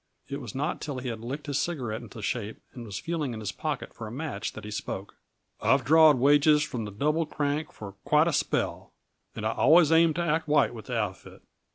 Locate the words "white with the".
10.47-10.97